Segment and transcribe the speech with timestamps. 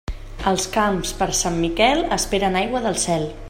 [0.51, 3.33] Els camps per Sant Miquel esperen aigua del cel.